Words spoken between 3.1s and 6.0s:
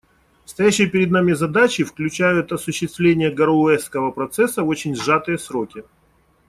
«Гароуэсского процесса» в очень сжатые сроки.